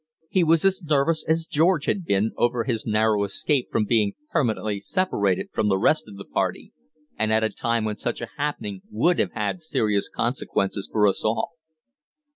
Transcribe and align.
He 0.29 0.43
was 0.43 0.65
as 0.65 0.81
nervous 0.81 1.23
as 1.27 1.45
George 1.45 1.85
had 1.85 2.05
been 2.05 2.31
over 2.35 2.63
his 2.63 2.87
narrow 2.87 3.23
escape 3.23 3.67
from 3.71 3.85
being 3.85 4.15
permanently 4.31 4.79
separated 4.79 5.49
from 5.51 5.67
the 5.69 5.77
rest 5.77 6.07
of 6.07 6.17
the 6.17 6.25
party, 6.25 6.73
and 7.19 7.31
at 7.31 7.43
a 7.43 7.51
time 7.51 7.85
when 7.85 7.97
such 7.97 8.19
a 8.19 8.31
happening 8.35 8.81
would 8.89 9.19
have 9.19 9.33
had 9.33 9.61
serious 9.61 10.09
consequences 10.09 10.89
for 10.91 11.07
us 11.07 11.23
all. 11.23 11.51